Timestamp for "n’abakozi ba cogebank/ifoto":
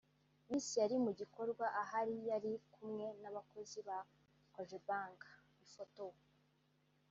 3.21-6.05